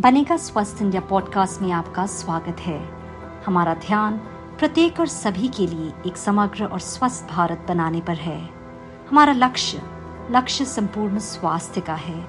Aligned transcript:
बनेगा 0.00 0.36
स्वस्थ 0.36 0.82
India 0.82 1.00
podcast 1.00 1.62
में 1.62 1.70
आपका 1.72 2.04
स्वागत 2.06 2.56
है। 2.60 2.78
हमारा 3.46 3.74
ध्यान 3.74 4.16
प्रत्येक 4.58 4.98
और 5.00 5.06
सभी 5.06 5.48
के 5.48 5.66
लिए 5.66 5.92
एक 6.06 6.16
समग्र 6.16 6.64
और 6.64 6.80
स्वस्थ 6.80 7.28
भारत 7.28 7.64
बनाने 7.68 8.00
पर 8.00 8.14
है। 8.14 8.38
हमारा 9.10 9.32
लक्ष्य 9.32 9.82
लक्ष्य 10.30 10.64
संपूर्ण 10.64 11.18
स्वास्थ्य 11.18 11.80
का 11.80 11.94
है, 11.94 12.26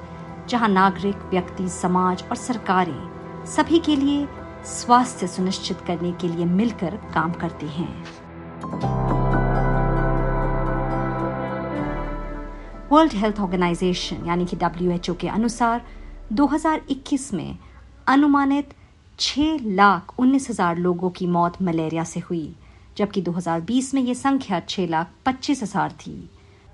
जहाँ 0.49 0.69
नागरिक, 0.69 1.15
व्यक्ति, 1.15 1.67
समाज 1.69 2.23
और 2.29 2.35
सरकारें 2.35 3.45
सभी 3.45 3.79
के 3.79 3.95
लिए 3.95 4.27
स्वास्थ्य 4.65 5.27
सुनिश्चित 5.27 5.81
करने 5.81 6.11
के 6.11 6.27
लिए 6.27 6.45
मिलकर 6.45 6.99
काम 7.13 7.33
करती 7.33 7.67
हैं। 7.67 8.03
वर्ल्ड 12.91 13.13
हेल्थ 13.13 13.39
ऑर्गेनाइजेशन, 13.39 14.25
यानी 14.25 14.45
कि 14.45 14.55
डब्ल्यू 14.55 15.13
के 15.13 15.27
अनुसार 15.27 15.81
2021 16.33 17.33
में 17.33 17.57
अनुमानित 18.07 18.73
6 19.19 19.59
लाख 19.65 20.13
उन्नीस 20.19 20.49
हज़ार 20.49 20.77
लोगों 20.77 21.09
की 21.09 21.27
मौत 21.27 21.61
मलेरिया 21.61 22.03
से 22.03 22.19
हुई, 22.19 22.55
जबकि 22.97 23.21
2020 23.21 23.93
में 23.93 24.01
ये 24.01 24.15
संख्या 24.15 24.61
6 24.65 24.87
लाख 24.89 25.11
पच्चीस 25.25 25.63
हज़ार 25.63 25.91
थी। 26.01 26.29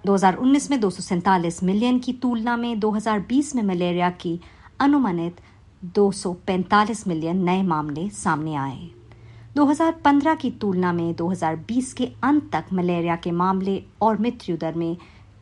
2019 0.06 0.70
में 0.72 0.80
दो 0.80 0.90
सौ 0.90 1.04
सैंतालीस 1.04 1.64
मिलियन 1.64 2.00
की 2.00 2.14
तुलना 2.14 2.58
में 2.58 2.80
2020 2.80 3.54
में 3.56 3.64
मलेरिया 3.64 4.10
की 4.10 4.40
अनुमानित 4.80 5.42
245 5.96 7.08
मिलियन 7.08 7.44
नए 7.44 7.64
मामले 7.64 8.10
सामने 8.16 8.56
आए। 8.56 8.90
2015 9.56 10.36
की 10.36 10.52
तुलना 10.52 10.94
में 10.94 11.16
2020 11.16 11.94
के 11.94 12.12
अंत 12.24 12.50
तक 12.54 12.74
मलेरिया 12.74 13.16
के 13.16 13.32
मामले 13.38 13.82
और 14.02 14.20
मृत्यु 14.22 14.58
दर 14.58 14.76
में 14.76 14.96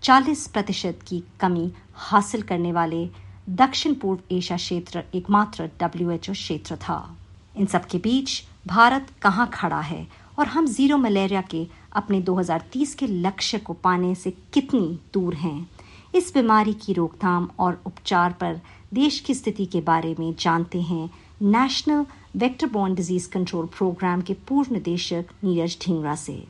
40 0.03 0.47
प्रतिशत 0.47 0.99
की 1.07 1.23
कमी 1.39 1.71
हासिल 2.03 2.41
करने 2.41 2.71
वाले 2.71 3.05
दक्षिण 3.49 3.93
पूर्व 3.93 4.35
एशिया 4.35 4.57
क्षेत्र 4.57 5.03
एकमात्र 5.15 5.69
डब्ल्यूएचओ 5.79 6.33
क्षेत्र 6.33 6.75
था। 6.75 7.17
इन 7.57 7.65
सब 7.65 7.85
के 7.85 7.97
बीच 7.97 8.43
भारत 8.67 9.07
कहाँ 9.21 9.49
खड़ा 9.53 9.79
है 9.81 10.07
और 10.39 10.47
हम 10.47 10.65
ज़ीरो 10.67 10.97
मलेरिया 10.97 11.41
के 11.41 11.67
अपने 11.93 12.21
2030 12.21 12.93
के 12.93 13.07
लक्ष्य 13.07 13.57
को 13.57 13.73
पाने 13.73 14.15
से 14.15 14.31
कितनी 14.53 14.99
दूर 15.13 15.35
हैं? 15.35 15.69
इस 16.15 16.33
बीमारी 16.33 16.73
की 16.73 16.93
रोकथाम 16.93 17.49
और 17.59 17.81
उपचार 17.85 18.33
पर 18.33 18.61
देश 18.93 19.19
की 19.19 19.33
स्थिति 19.33 19.65
के 19.65 19.81
बारे 19.81 20.15
में 20.19 20.35
जानते 20.39 20.81
हैं 20.81 21.09
national 21.41 22.05
vector 22.35 22.93
disease 22.95 23.29
control 23.29 23.65
program 23.65 24.21
के 24.21 24.33
पूर्व 24.33 24.73
निदेशक 24.73 25.25
नीरज 25.43 25.77
ढींगरा 25.85 26.15
से। 26.15 26.43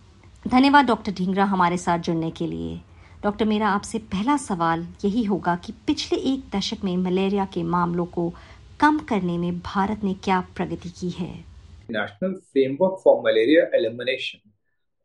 धन्यवाद 0.47 0.85
डॉक्टर 0.85 1.11
ढींगरा 1.11 1.45
हमारे 1.45 1.77
साथ 1.77 1.99
जुड़ने 1.99 2.31
के 2.31 2.47
लिए। 2.47 2.81
डॉक्टर, 3.23 3.45
मेरा 3.45 3.67
आपसे 3.67 3.97
पहला 4.11 4.35
सवाल 4.37 4.85
यही 5.05 5.23
होगा 5.23 5.55
कि 5.55 5.73
पिछले 5.87 6.17
एक 6.19 6.55
दशक 6.55 6.83
में 6.83 6.95
मलेरिया 6.97 7.45
के 7.45 7.63
मामलों 7.63 8.05
को 8.05 8.29
कम 8.79 8.97
करने 8.99 9.37
में 9.37 9.59
भारत 9.59 10.03
ने 10.03 10.13
क्या 10.13 10.39
प्रगति 10.55 10.89
की 10.89 11.09
है? 11.09 11.29
National 11.91 12.33
framework 12.33 13.01
for 13.03 13.21
malaria 13.25 13.63
elimination 13.77 14.49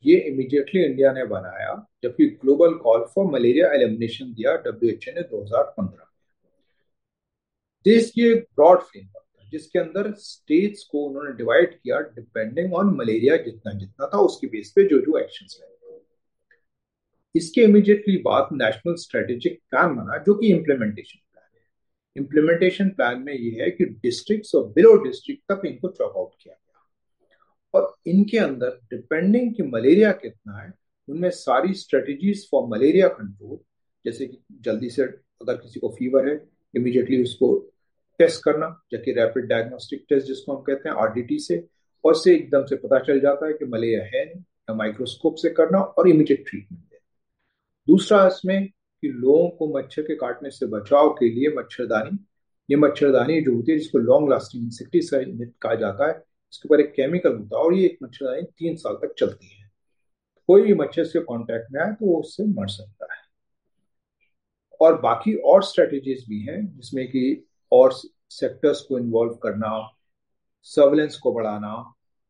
ये 0.04 0.16
इमीडिएटली 0.20 0.84
इंडिया 0.84 1.12
ने 1.12 1.24
बनाया, 1.24 1.74
जबकि 2.02 2.26
global 2.42 2.74
call 2.78 3.04
for 3.14 3.30
malaria 3.32 3.72
elimination 3.72 4.32
दिया 4.32 4.56
डब्ल्यूएचओ 4.56 5.12
ने 5.16 5.22
2015 5.22 6.10
देश 7.86 8.10
की 8.10 8.28
एक 8.28 8.46
ब्रॉड 8.54 8.80
फ्रेमवर्क 8.80 9.24
था, 9.24 9.48
जिसके 9.50 9.78
अंदर 9.78 10.12
स्टेट्स 10.18 10.84
को 10.84 11.06
उन्होंने 11.06 11.32
डिवाइड 11.32 11.74
किया 11.74 12.00
डिपेंडिंग 12.00 12.74
ऑन 12.74 12.96
मलेरिया 12.96 13.36
जितना 13.36 13.72
जितना 13.72 14.10
था, 14.14 14.18
उसके 14.18 14.46
बेस 14.46 14.72
पे 14.76 14.88
जो 14.88 15.00
जो 15.00 15.18
एक्शन 15.18 15.46
लेने 15.52 15.75
इसके 17.36 17.60
इमीडिएटली 17.60 18.16
बाद 18.16 18.48
नेशनल 18.52 18.94
स्ट्रेटेजिक 18.94 19.60
प्लान 19.70 19.94
बना, 19.96 20.16
जो 20.18 20.34
कि 20.34 20.46
इम्प्लीमेंटेशन 20.46 21.18
प्लान 21.32 21.56
है। 21.56 22.22
इम्प्लीमेंटेशन 22.22 22.88
प्लान 22.88 23.22
में 23.22 23.32
ये 23.32 23.62
है 23.62 23.70
कि 23.70 23.84
डिस्ट्रिक्ट 23.84 24.54
और 24.54 24.72
बिलो 24.72 24.94
डिस्ट्रिक्ट 24.96 25.52
तक 25.52 25.66
इनको 25.66 25.88
चॉक 25.88 26.16
आउट 26.16 26.32
किया 26.42 26.54
गया। 26.54 27.80
और 27.80 27.94
इनके 28.06 28.38
अंदर 28.38 28.80
डिपेंडिंग 28.90 29.54
कि 29.54 29.62
मलेरिया 29.62 30.12
कितना 30.12 30.58
है, 30.58 30.72
उनमें 31.08 31.30
सारी 31.30 31.74
स्ट्रेटेजीज 31.74 32.48
फॉर 32.50 32.66
मलेरिया 32.68 33.08
कंट्रोल 33.08 33.58
जैसे 34.04 34.26
कि 34.26 34.38
जल्दी 34.60 34.90
से 34.90 35.02
अगर 35.02 35.56
किसी 35.56 35.80
को 35.80 35.88
फीवर 35.98 36.28
है 36.28 36.40
इमीडिएटली 36.74 37.22
उसको 37.22 37.54
टेस्ट 38.18 38.42
करना 38.44 38.68
जबकि 38.92 39.12
रैपिड 39.12 39.44
डायग्नोस्टिक 39.44 40.04
टेस्ट 40.08 40.26
जिसको 40.26 40.56
हम 40.56 40.62
कहते 40.62 40.88
हैं 40.88 40.96
आरडीटी 40.96 41.38
से, 41.38 41.66
और 42.04 42.14
से 42.14 42.34
एकदम 42.34 42.64
से 42.64 42.76
पता 42.76 42.98
चल 42.98 43.20
जाता 43.20 43.46
है 43.46 43.52
कि 43.52 43.64
मलेरिया 43.64 44.04
है 44.04 44.24
नहीं 44.26 44.76
माइक्रोस्कोप 44.76 45.34
से 45.34 45.50
करना 45.50 45.78
और 45.78 46.08
इमीडिएट 46.08 46.44
ट्रीटमेंट 46.48 46.84
दूसरा 47.88 48.26
इसमें 48.26 48.66
कि 48.66 49.08
लोगों 49.08 49.48
को 49.48 49.66
मच्छर 49.78 50.02
के 50.02 50.14
काटने 50.16 50.50
से 50.50 50.66
बचाव 50.66 51.10
के 51.10 51.28
लिए 51.28 51.54
मच्छरदानी, 51.56 52.18
ये 52.68 52.76
मच्छरदानी 52.76 53.40
जो 53.40 53.54
होती 53.54 53.72
है, 53.72 53.78
जिसको 53.78 53.98
लॉन्ग 53.98 54.30
लास्टिंग 54.30 54.64
इंसेक्टिसाइड 54.64 55.52
कहा 55.62 55.74
जाता 55.74 56.08
है, 56.08 56.22
इसके 56.52 56.68
ऊपर 56.68 56.80
एक 56.80 56.92
केमिकल 56.92 57.36
होता 57.36 57.58
है 57.58 57.64
और 57.64 57.74
ये 57.74 57.86
एक 57.86 57.98
मच्छरदानी 58.02 58.42
तीन 58.58 58.76
साल 58.76 58.94
तक 58.94 59.14
चलती 59.18 59.46
है। 59.46 59.70
कोई 60.48 60.62
भी 60.62 60.74
मच्छर 60.74 61.04
से 61.04 61.20
कांटेक्ट 61.20 61.72
में 61.72 61.80
आए 61.80 61.92
तो 61.92 62.06
वो 62.06 62.18
उससे 62.20 62.44
मर 62.46 62.68
सकता 62.68 63.12
है। 63.14 63.20
और 64.80 65.00
बाकी 65.00 65.34
और 65.34 65.62
स्ट्रेटेजीज 65.62 66.24
भी 66.28 66.40
हैं, 66.40 66.76
जिसमें 66.76 67.06
कि 67.08 67.44
और 67.72 67.92
सेक्टर्स 68.30 68.80
को 68.80 68.98
इन्वॉल्व 68.98 69.34
करना 69.34 69.70
सर्वेलेंस 70.62 71.16
को 71.16 71.32
बढ़ाना 71.32 71.72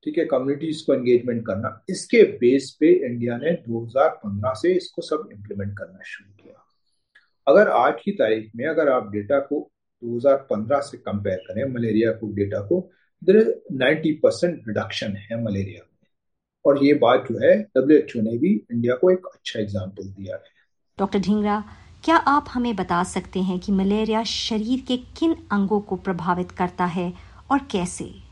ठीक 0.06 0.18
है 0.18 0.24
कम्युनिटीज 0.24 0.80
को 0.82 0.94
एंगेजमेंट 0.94 1.46
करना। 1.46 1.84
इसके 1.88 2.22
बेस 2.38 2.70
पे 2.80 2.90
इंडिया 3.06 3.36
ने 3.36 3.52
2015 3.68 4.52
से 4.54 4.72
इसको 4.72 5.02
सब 5.02 5.28
इम्प्लीमेंट 5.32 5.76
करना 5.78 6.02
शुरू 6.04 6.30
किया। 6.42 6.64
अगर 7.46 7.68
आज 7.68 7.94
की 8.04 8.12
तारीख 8.12 8.50
में 8.56 8.66
अगर 8.66 8.88
आप 8.88 9.10
डेटा 9.12 9.38
को 9.38 9.58
2015 10.02 10.80
से 10.80 10.98
कंपेयर 10.98 11.38
करें 11.38 11.64
मलेरिया 11.74 12.12
को 12.12 12.30
डेटा 12.32 12.60
को 12.60 12.80
देर 13.22 13.38
नाइन्टी 13.72 14.12
परसेंट 14.12 14.62
रिडक्शन 14.68 15.16
है 15.16 15.42
मलेरिया 15.44 15.82
में। 15.82 16.08
और 16.64 16.84
ये 16.84 16.94
बात 16.94 17.26
जो 17.30 17.38
है 17.38 17.56
डब्ल्यूएचओ 17.76 18.20
ने 18.20 18.36
भी 18.38 18.52
इंडिया 18.72 18.94
को 18.94 19.10
एक 19.10 19.26
अच्छा 19.26 19.60
एग्ज़ाम्पल 19.60 20.08
दिया 20.08 20.36
है। 20.36 20.54
डॉक्टर 20.98 21.18
ढींगरा, 21.18 21.62
क्या 22.04 22.16
आप 22.16 22.46
हमें 22.48 22.76
बता 22.76 23.02
सकते 23.04 23.40
हैं 23.40 23.58
कि 23.58 23.72
मलेरिया 23.72 24.22
शरीर 24.24 24.84
के 24.88 24.96
किन 24.96 25.36
अंगों 25.52 25.80
को 25.80 25.96
प्रभावित 25.96 26.50
करता 26.50 26.84
है 26.84 27.12
और 27.50 27.58
कैसे? 27.58 28.25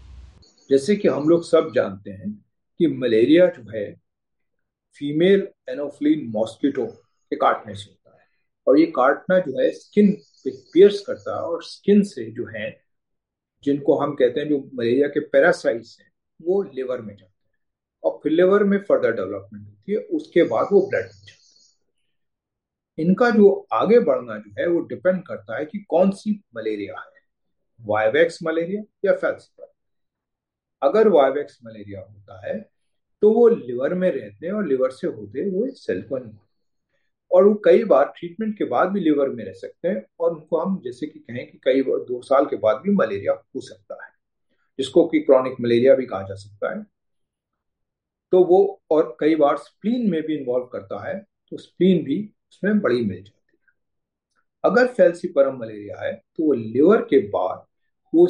जैसे 0.71 0.97
कि 0.97 1.09
हम 1.09 1.29
लोग 1.29 1.45
सब 1.45 1.73
जानते 1.75 2.11
हैं 2.11 2.45
कि 2.79 2.87
मलेरिया 2.87 3.47
जो 3.47 3.71
है 3.71 4.01
फीमेल 4.95 5.49
एनोफ्लिन 5.69 6.27
मॉस्किटो 6.27 6.87
के 7.31 7.37
काटने 7.37 7.75
से 7.75 7.91
होता 7.91 8.21
है। 8.21 8.27
और 8.67 8.79
ये 8.79 8.87
काटना 8.87 9.39
जो 9.39 9.61
है 9.61 9.71
स्किन 9.71 10.13
पे 10.13 10.51
पियर्स 10.51 11.01
करता 11.01 11.37
है 11.37 11.43
और 11.43 11.63
स्किन 11.63 12.03
से 12.03 12.31
जो 12.31 12.47
है, 12.47 12.81
जिनको 13.65 13.95
हम 13.95 14.15
कहते 14.15 14.41
हैं 14.41 14.49
जो 14.49 14.71
मलेरिया 14.75 15.09
के 15.09 15.21
पैरासाइट्स 15.21 16.01
हैं, 16.01 16.13
वो 16.43 16.63
लिवर 16.63 17.01
में 17.01 17.17
जाते 17.17 17.47
हैं। 17.47 17.57
और 18.05 18.21
फिर 18.23 18.33
लिवर 18.33 18.65
में 18.65 18.79
फर्दर 18.79 19.13
डेवलपमेंट 19.13 19.67
होती 19.67 19.93
है, 19.93 19.99
उसके 19.99 20.43
बाद 20.43 20.69
वो 20.73 20.81
ब्लड 20.81 21.05
में 21.05 21.11
जाते 21.11 21.33
हैं। 21.33 23.09
इनका 23.09 23.31
जो 23.31 23.67
आगे 23.73 24.01
बढ़ना 24.01 24.39
जो 24.39 24.51
है, 24.61 24.69
वो 24.69 24.81
डिपेंड 24.81 25.23
करता 25.27 25.59
है 25.59 25.65
कि 25.65 25.79
कौन 25.79 26.11
सी 26.11 26.43
मलेरिया 26.57 27.01
है 27.01 27.15
वायवैक्स 27.81 28.39
मलेरिया 28.43 28.83
या 29.05 29.17
फेल्सिपर 29.17 29.74
अगर 30.85 31.09
वाइवेक्स 31.09 31.59
मलेरिया 31.65 32.01
होता 32.01 32.47
है 32.47 32.59
तो 33.23 33.31
वो 33.33 33.49
लिवर 33.49 33.95
में 33.95 34.11
रहते 34.11 34.47
हैं 34.47 34.53
और 34.53 34.67
लिवर 34.67 34.91
से 34.91 35.07
होते 35.07 35.41
हुए 35.41 35.71
सेल 35.71 36.03
को 36.03 36.19
और 37.31 37.45
वो 37.45 37.55
कई 37.65 37.85
बार 37.85 38.13
ट्रीटमेंट 38.19 38.57
के 38.59 38.65
बाद 38.65 38.89
भी 38.89 39.01
लिवर 39.01 39.29
में 39.29 39.45
रह 39.45 39.53
सकते 39.53 39.89
हैं 39.89 40.03
और 40.21 40.33
उनको 40.33 40.59
हम 40.59 40.81
जैसे 40.85 41.07
कि 41.07 41.19
कहें 41.19 41.47
कि 41.51 41.59
कई 41.65 41.83
बार, 41.83 41.99
दो 41.99 42.21
साल 42.23 42.47
के 42.47 42.57
बाद 42.57 42.77
भी 42.77 42.91
मलेरिया 42.91 43.33
हो 43.33 43.61
सकता 43.61 44.05
है, 44.05 44.11
जिसको 44.79 45.07
कि 45.09 45.21
क्रॉनिक 45.21 45.57
मलेरिया 45.61 45.95
भी 45.95 46.07
कहा 46.07 46.23
जा 46.23 46.35
सकता 46.35 46.75
है। 46.77 46.85
तो 48.33 48.45
वो 48.45 48.83
और 48.91 49.17
कई 49.21 49.35
बार 49.37 49.57
स्प्लीन 49.57 50.11
में 50.11 50.23
भी 50.23 50.37
इन्वॉल्व 50.37 50.65
करता 50.67 51.07
है 51.09 51.19
तो 51.51 51.57
स्प्लीन 51.57 52.05
भी 52.05 52.19
उसमें 52.51 52.81
बड़ी 52.81 53.05
मिल 53.05 53.23
जाती 53.23 53.59
है। 53.59 53.73
अगर 54.65 54.87
फेल्सीपरम 54.87 55.59
मलेरिया 55.59 56.01
है 56.03 56.13
तो 56.15 56.45
वो 56.45 56.53
लिवर 56.53 57.03
के 57.03 57.19
बाद 57.29 57.65
वो 58.15 58.27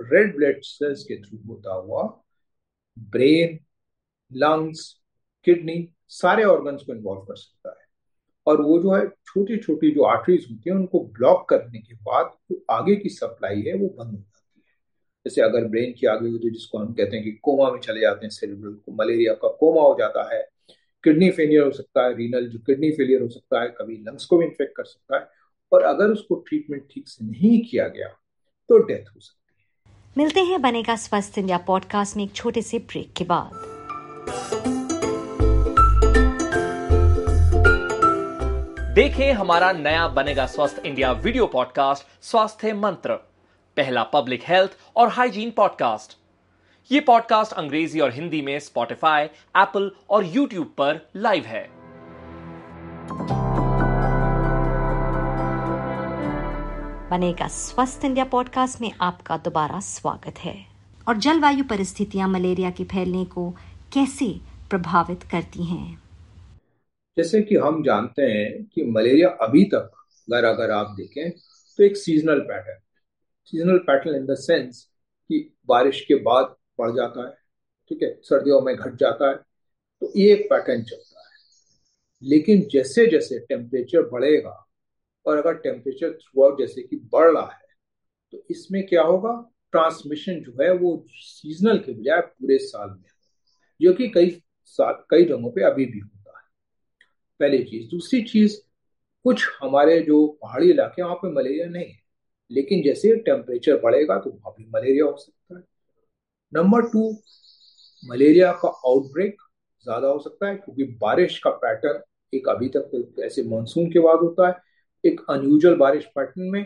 रेड 0.00 0.36
ब्लड 0.36 0.60
सेल्स 0.62 1.04
के 1.04 1.16
थ्रू 1.20 1.38
होता 1.48 1.74
हुआ 1.74 2.02
ब्रेन 2.98 3.58
लंग्स 4.32 5.02
किडनी 5.44 5.88
सारे 6.08 6.44
ऑर्गन्स 6.44 6.82
को 6.82 6.92
इन्वॉल्व 6.92 7.20
कर 7.20 7.36
सकता 7.36 7.70
है। 7.70 7.86
और 8.46 8.60
वो 8.60 8.78
जो 8.78 8.92
है 8.92 9.06
छोटी 9.08 9.56
छोटी 9.56 9.90
जो 9.90 10.02
आर्टरीज 10.02 10.46
होती 10.50 10.70
है, 10.70 10.76
उनको 10.76 11.00
ब्लॉक 11.04 11.48
करने 11.48 11.78
के 11.78 11.94
बाद 11.94 12.26
जो 12.26 12.54
तो 12.54 12.64
आगे 12.70 12.96
की 12.96 13.08
सप्लाई 13.08 13.62
है, 13.62 13.74
वो 13.74 13.88
बंद 13.88 14.10
हो 14.10 14.16
जाती 14.16 14.60
है। 14.60 14.64
जैसे 15.26 15.42
अगर 15.42 15.64
ब्रेन 15.64 15.92
की 15.92 16.06
आगे 16.06 16.28
होती 16.28 16.46
है, 16.46 16.52
जिसको 16.52 16.78
हम 16.78 16.92
कहते 16.92 17.16
हैं 17.16 17.24
कि 17.24 17.32
कोमा 17.42 17.70
में 17.70 17.80
चले 17.80 18.00
जाते 18.00 18.26
हैं 18.26 18.30
सेरेब्रल 18.30 18.72
को 18.74 18.92
मलेरिया 18.92 19.34
का 19.34 19.48
कोमा 19.48 19.82
हो 19.82 19.96
जाता 19.98 20.34
है 20.34 20.42
किडनी 21.04 21.30
फेलियर 21.30 21.62
हो 21.62 21.70
सकता 21.70 22.04
है 22.04 22.14
रीनल 22.16 22.48
जो 22.48 22.58
किडनी 22.58 22.90
फेलियर 22.90 23.22
हो 23.22 23.28
सकता 23.28 23.60
है, 23.62 23.68
कभी 23.68 23.96
लंग्स 23.96 24.24
को 24.24 24.38
भी 24.38 24.44
इन्फेक्ट 24.46 24.76
कर 24.76 24.84
सकता 24.84 25.16
है। 25.16 25.28
और 25.72 25.82
अगर 25.82 26.10
उसको 26.10 26.34
ट्रीटमेंट 26.34 26.86
ठीक 26.90 27.08
से 27.08 27.24
नहीं 27.24 27.60
किया 27.64 27.88
गया 27.88 28.08
तो 28.68 28.78
डेथ 28.78 29.04
हो 29.14 29.20
सकती 29.20 29.42
है। 29.47 29.47
मिलते 30.18 30.40
हैं 30.40 30.60
बनेगा 30.62 30.94
स्वस्थ 30.96 31.38
इंडिया 31.38 31.56
पॉडकास्ट 31.58 32.16
में 32.16 32.22
एक 32.24 32.32
छोटे 32.32 32.62
से 32.62 32.78
ब्रेक 32.78 33.12
के 33.16 33.24
बाद। 33.24 33.50
देखें 38.94 39.32
हमारा 39.32 39.70
नया 39.72 40.08
बनेगा 40.08 40.46
स्वस्थ 40.46 40.82
इंडिया 40.86 41.12
वीडियो 41.12 41.46
पॉडकास्ट, 41.46 42.06
स्वास्थ्य 42.22 42.72
मंत्र, 42.72 43.14
पहला 43.76 44.02
पब्लिक 44.02 44.42
हेल्थ 44.48 44.76
और 44.96 45.08
हाइजीन 45.08 45.50
पॉडकास्ट। 45.50 46.18
ये 46.90 47.00
पॉडकास्ट 47.00 47.52
अंग्रेज़ी 47.52 48.00
और 48.00 48.12
हिंदी 48.12 48.42
में 48.42 48.58
स्पॉटिफाई 48.58 49.24
एप्पल 49.24 49.90
और 50.10 50.26
यूट्यूब 50.26 50.74
पर 50.78 51.00
लाइव 51.16 51.44
है। 51.46 51.68
बनेगा 57.10 57.46
स्वस्थ 57.48 58.04
इंडिया 58.04 58.24
पॉडकास्ट 58.24 58.80
में 58.80 58.90
आपका 59.00 59.36
दोबारा 59.36 59.80
स्वागत 59.80 60.38
है। 60.38 60.54
और 61.08 61.16
जलवायु 61.16 61.64
परिस्थितियाँ 61.64 62.28
मलेरिया 62.28 62.70
के 62.70 62.84
फैलने 62.84 63.24
को 63.24 63.50
कैसे 63.92 64.28
प्रभावित 64.70 65.22
करती 65.22 65.64
हैं? 65.64 66.02
जैसे 67.16 67.40
कि 67.42 67.56
हम 67.56 67.82
जानते 67.82 68.22
हैं 68.22 68.64
कि 68.64 68.84
मलेरिया 68.84 69.28
अभी 69.28 69.64
तक, 69.64 69.90
अगर 70.32 70.44
अगर 70.44 70.70
आप 70.70 70.94
देखें 70.96 71.30
तो 71.30 71.84
एक 71.84 71.96
seasonal 71.96 72.40
pattern 72.40 72.78
seasonal 73.44 73.78
pattern 73.78 74.16
in 74.16 74.26
the 74.26 74.34
sense 74.34 74.84
कि 75.28 75.56
बारिश 75.66 76.00
के 76.00 76.14
बाद 76.14 76.54
बढ़ 76.78 76.90
जाता 76.90 77.26
है, 77.26 77.34
ठीक 77.88 78.02
है, 78.02 78.20
सर्दियों 78.22 78.60
में 78.60 78.74
घट 78.76 78.94
जाता 78.94 79.28
है 79.28 79.36
तो 80.00 80.12
ये 80.16 80.32
एक 80.32 80.46
पैटर्न 80.50 80.82
चलता 80.82 81.20
है। 81.20 81.36
लेकिन 82.22 82.68
जैसे 82.72 83.06
जैसे 83.06 83.38
टेम्परेचर 83.38 84.08
बढ़ेगा 84.10 84.64
और 85.26 85.38
अगर 85.38 85.54
टेम्परेचर 85.58 86.12
थ्रू 86.12 86.44
आउट 86.44 86.58
जैसे 86.58 86.82
कि 86.82 86.96
बढ़ 87.12 87.30
रहा 87.30 87.44
है 87.44 87.66
तो 88.32 88.42
इसमें 88.50 88.86
क्या 88.86 89.02
होगा? 89.02 89.32
ट्रांसमिशन 89.72 90.40
जो 90.42 90.52
है 90.60 90.70
वो 90.72 91.04
सीजनल 91.08 91.78
के 91.78 91.92
बजाय 91.92 92.20
पूरे 92.20 92.58
साल 92.58 92.88
में 92.90 93.04
जो 93.80 93.92
कि 93.92 94.08
कई 94.08 94.30
साल, 94.66 94.92
कई 95.10 95.24
जगहों 95.24 95.50
पे 95.50 95.62
अभी 95.64 95.86
भी 95.86 95.98
होता 95.98 96.38
है। 96.38 96.44
पहली 97.40 97.62
चीज़। 97.64 97.88
दूसरी 97.90 98.22
चीज़, 98.22 98.56
कुछ 99.24 99.48
हमारे 99.60 100.00
जो 100.02 100.26
पहाड़ी 100.42 100.70
इलाके 100.70 101.02
वहाँ 101.02 101.14
पे 101.16 101.32
मलेरिया 101.32 101.66
नहीं 101.66 101.86
है, 101.86 101.98
लेकिन 102.50 102.82
जैसे 102.82 103.14
टेम्परेचर 103.18 103.80
बढ़ेगा 103.80 104.18
तो 104.18 104.30
वहाँ 104.30 104.54
भी 104.58 104.66
मलेरिया 104.74 105.04
हो 105.04 105.16
सकता 105.16 105.56
है। 105.56 105.62
नंबर 106.52 106.88
टू 106.90 107.10
मलेरिया 108.02 108.52
का 108.54 108.68
आउटब्रेक 108.68 109.36
ज़्यादा 109.86 110.08
हो 110.08 110.18
सकता 110.18 110.48
है, 110.48 110.54
क्योंकि 110.56 110.84
बारिश 111.00 111.38
का 111.38 111.50
पैटर्न 111.56 112.00
एक 112.32 112.48
अभी 112.48 112.68
तक 112.68 113.20
ऐसे 113.24 113.42
मानसून 113.44 113.90
के 113.90 113.98
बाद 113.98 114.18
होता 114.18 114.48
है। 114.48 114.54
एक 115.04 115.20
अनयूजल 115.30 115.74
बारिश 115.76 116.04
पैटर्न 116.16 116.50
में 116.50 116.64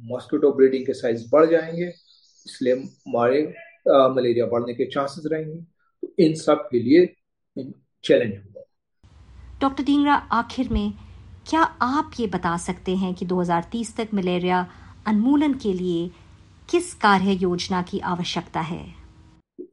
मॉस्किटो 0.00 0.52
ब्रीडिंग 0.52 0.86
के 0.86 0.94
साइज़ 0.94 1.28
बढ़ 1.32 1.46
जाएँगे 1.46 1.88
इसलिए 2.46 2.74
हमारे 2.74 3.42
मलेरिया 4.14 4.46
बढ़ने 4.46 4.74
के 4.74 4.84
चांसेस 4.90 5.24
रहेंगे। 5.32 5.60
तो 6.02 6.14
इन 6.18 6.34
सब 6.34 6.68
के 6.70 6.78
लिए 6.78 7.06
चैलेंज 8.04 8.36
होगा। 8.36 8.64
डॉक्टर 9.60 9.84
डींगरा 9.84 10.14
आखिर 10.14 10.68
में 10.68 10.92
क्या 11.48 11.62
आप 11.62 12.10
ये 12.20 12.26
बता 12.26 12.56
सकते 12.56 12.96
हैं 12.96 13.14
कि 13.14 13.26
2030 13.26 13.96
तक 13.96 14.08
मलेरिया 14.14 14.66
उन्मूलन 15.08 15.54
के 15.54 15.72
लिए 15.72 16.10
किस 16.68 16.92
कार्य 16.94 17.32
योजना 17.32 17.82
की 17.82 17.98
आवश्यकता 18.00 18.60
है? 18.60 18.84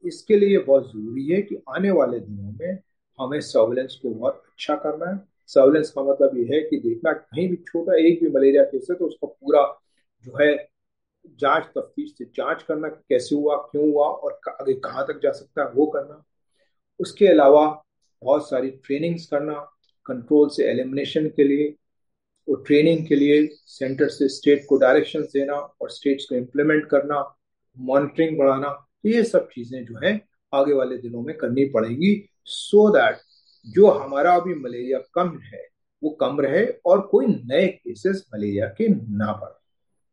इसके 0.06 0.38
लिए 0.40 0.58
बहुत 0.60 0.90
ज़रूरी 0.90 1.26
है 1.28 1.42
कि 1.42 1.56
आने 1.70 1.92
वाले 1.92 2.20
दिनों 2.20 2.52
में 2.52 2.78
हमें 3.20 3.40
सर्वेलेंस 3.42 4.00
को 4.02 4.10
बहुत 4.10 4.44
अच्छा 4.48 4.76
करना 4.76 5.10
है। 5.12 5.18
सर्वेलेंस 5.50 5.90
का 5.92 6.04
मतलब 6.04 6.38
ये 6.38 6.44
है 6.56 6.62
कि 6.70 6.78
देखना 6.80 7.12
कहीं 7.14 7.48
भी 7.50 7.56
छोटा 7.68 7.98
एक 8.08 8.24
भी 8.24 8.30
मलेरिया 8.30 8.64
केस 8.64 8.88
है 8.92 8.96
तो 8.98 9.06
उसका 9.06 9.28
पूरा 9.28 9.64
जो 10.26 10.38
है 10.42 10.56
जाँच 11.40 11.66
तफ्तीश 11.78 12.14
से 12.18 12.26
जाँच 12.26 12.64
करना 12.64 12.88
कैसे 12.88 13.36
हुआ, 13.36 13.56
क्यों 13.72 13.92
हुआ 13.92 14.08
और 14.08 14.40
आगे 14.50 14.74
कहाँ 14.74 15.06
तक 15.08 15.20
जा 15.24 15.32
सकता 15.32 15.64
है 15.64 15.72
वो 15.76 15.86
करना। 15.86 16.24
उसके 17.00 17.28
अलावा 17.28 17.66
बहुत 18.22 18.50
सारी 18.50 18.70
ट्रेनिंग्स 18.86 19.26
करना 19.26 19.54
कंट्रोल 20.06 20.50
से 20.50 20.70
एलिमिनेशन 20.70 21.28
के 21.36 21.44
लिए 21.44 21.76
और 22.48 22.64
ट्रेनिंग 22.68 23.06
के 23.08 23.16
लिए 23.16 23.46
सेंटर 23.54 24.08
से 24.10 24.28
स्टेट 24.30 24.66
को 24.70 24.78
डायरेक्शन 24.78 25.22
देना 25.34 25.54
और 25.54 25.90
स्टेट्स 25.90 26.26
को 26.26 26.36
इम्प्लीमेंट 26.36 26.86
करना 26.90 27.22
मॉनिटरिंग 27.78 28.38
बढ़ाना 28.38 28.70
तो 29.04 29.10
ये 29.10 29.24
सब 29.24 29.48
चीज़ें 29.48 29.84
जो 29.86 30.00
है 30.04 30.20
आगे 30.54 30.74
वाले 30.74 30.98
दिनों 30.98 31.22
में 31.22 31.36
करनी 31.38 31.66
पड़ेंगी 31.66 32.14
सो 32.46 32.90
दैट 32.90 33.18
जो 33.68 33.92
हमारा 33.92 34.36
अभी 34.36 34.54
मलेरिया 34.54 35.00
कम 35.14 35.38
है, 35.44 35.68
वो 36.04 36.10
कम 36.10 36.40
रहे 36.42 36.66
और 36.86 37.02
कोई 37.02 37.26
नए 37.28 37.68
केसेस 37.68 38.26
मलेरिया 38.36 38.68
के 38.68 38.88
ना 38.90 39.34
बढ़े। 39.34 39.58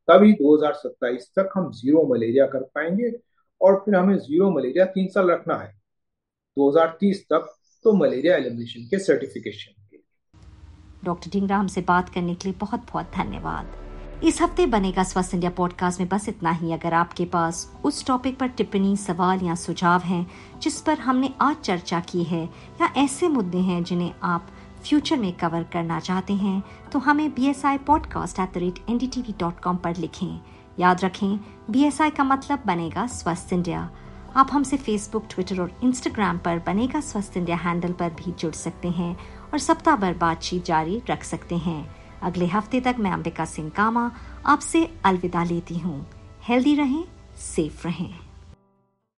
तभी 0.09 0.33
2027 0.33 1.31
तक 1.39 1.51
हम 1.55 1.71
ज़ीरो 1.73 2.03
मलेरिया 2.15 2.47
कर 2.47 2.63
पाएँगे 2.75 3.13
और 3.61 3.77
फिर 3.77 3.95
हमें 3.95 4.17
ज़ीरो 4.19 4.51
मलेरिया 4.51 4.85
तीन 4.85 5.09
साल 5.09 5.31
रखना 5.31 5.57
है। 5.57 5.73
2030 6.57 7.23
तक 7.23 7.55
तो 7.85 7.93
मलेरिया 7.93 8.37
एलिमिनेशन 8.37 8.81
के 8.81 8.99
सर्टिफिकेशन 8.99 9.73
के 9.91 9.99
डॉक्टर 11.05 11.31
ढिंगराम 11.31 11.67
से 11.67 11.81
बात 11.81 12.09
करने 12.09 12.35
के 12.35 12.49
लिए 12.49 12.59
बहुत 12.61 12.81
बहुत 12.81 13.11
धन्यवाद। 13.17 13.86
इस 14.23 14.41
हफ़्ते 14.43 14.65
बनेगा 14.67 15.03
स्वस्थ 15.03 15.35
इंडिया 15.35 15.51
पॉडकास्ट 15.51 16.01
में 16.01 16.09
बस 16.09 16.29
इतना 16.29 16.51
ही। 16.51 16.73
अगर 16.73 16.95
आपके 16.95 17.25
पास 17.25 17.71
उस 17.85 18.07
टॉपिक 18.07 18.39
पर 18.39 18.49
टिप्पणी, 18.49 18.97
सवाल 18.97 19.41
या 19.43 19.55
सुझाव 19.55 20.03
हैं, 20.03 20.27
जिस 20.63 20.81
पर 20.81 20.99
हमने 20.99 21.31
आज 21.41 21.57
चर्चा 21.57 22.01
की 22.01 22.23
है, 22.25 22.45
या 22.81 22.93
ऐसे 22.97 23.29
मुद्दे 23.29 23.59
हैं 23.59 23.83
जिन्हें 23.85 24.13
आप 24.23 24.47
फ्यूचर 24.85 25.17
में 25.17 25.33
कवर 25.33 25.63
करना 25.63 25.99
चाहते 26.01 26.33
हैं 26.35 26.63
तो 26.93 26.99
हमें 26.99 27.29
B 27.35 27.47
S 27.47 27.65
I 27.67 27.79
podcast 27.79 28.41
at 28.41 28.53
the 28.55 28.59
rate 28.59 28.79
N 28.91 28.99
D 28.99 29.07
T 29.07 29.21
V 29.21 29.35
dot 29.41 29.61
com 29.61 29.77
पर 29.77 29.97
लिखें। 29.97 30.41
याद 30.79 31.05
रखें 31.05 31.39
बी 31.71 31.85
एस 31.85 32.01
आई 32.01 32.11
का 32.11 32.25
मतलब 32.25 32.63
बनेगा 32.67 33.07
स्वस्थ 33.07 33.53
इंडिया। 33.53 33.89
आप 34.37 34.49
हमसे 34.53 34.77
फेसबुक 34.77 35.27
ट्विटर 35.31 35.61
और 35.61 35.73
इंस्टाग्राम 35.85 36.39
पर 36.39 36.59
बनेगा 36.67 37.01
स्वस्थ 37.03 37.37
इंडिया 37.37 37.57
हैंडल 37.57 37.93
पर 37.93 38.11
भी 38.15 38.33
जुड़ 38.33 38.55
सकते 38.55 38.89
हैं 38.89 39.17
और 39.53 39.59
सप्ताह 39.59 39.97
भर 39.97 40.15
बातचीत 40.15 40.65
जारी 40.65 41.01
रख 41.11 41.25
सकते 41.25 41.57
हैं। 41.59 41.81
अगले 42.23 42.47
हफ़्ते 42.47 42.81
तक 42.81 42.97
मैं 42.99 43.11
अंबिका 43.11 43.45
सिंह 43.45 43.71
कामा 43.71 44.13
आपसे 44.47 44.91
अलविदा 45.05 45.45
लेती 45.45 45.79
हूँ। 45.79 46.07
हेल्दी 46.43 46.75
रहें, 46.75 47.05
सेफ़ 47.37 47.87
रहें। 47.87 48.26